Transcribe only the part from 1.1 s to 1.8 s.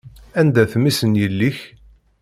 yelli-k?